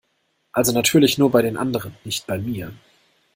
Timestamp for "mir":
2.39-2.73